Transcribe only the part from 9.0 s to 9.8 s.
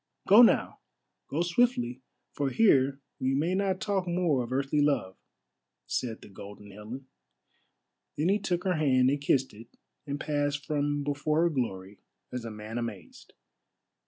and kissed it